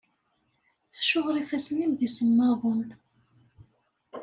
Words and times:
Acuɣer 0.99 1.35
ifassen-im 1.37 1.93
d 1.99 2.01
isemmaḍen? 2.07 2.81